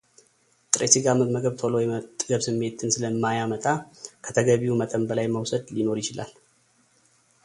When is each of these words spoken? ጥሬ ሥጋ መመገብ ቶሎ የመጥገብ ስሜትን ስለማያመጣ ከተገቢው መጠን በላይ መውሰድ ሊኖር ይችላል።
ጥሬ 0.73 0.83
ሥጋ 0.93 1.05
መመገብ 1.19 1.53
ቶሎ 1.61 1.73
የመጥገብ 1.81 2.41
ስሜትን 2.45 2.93
ስለማያመጣ 2.95 3.65
ከተገቢው 4.25 4.79
መጠን 4.81 5.03
በላይ 5.11 5.27
መውሰድ 5.35 5.63
ሊኖር 5.75 5.99
ይችላል። 6.03 6.31